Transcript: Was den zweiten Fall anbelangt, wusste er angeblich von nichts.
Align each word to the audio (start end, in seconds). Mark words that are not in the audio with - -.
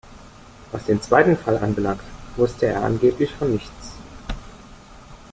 Was 0.71 0.85
den 0.85 0.99
zweiten 0.99 1.37
Fall 1.37 1.59
anbelangt, 1.59 2.01
wusste 2.35 2.65
er 2.65 2.81
angeblich 2.83 3.29
von 3.35 3.51
nichts. 3.51 3.91